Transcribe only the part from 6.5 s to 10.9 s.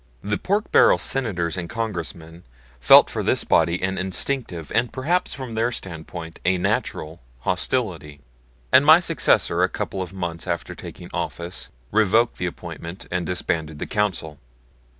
natural, hostility; and my successor a couple of months after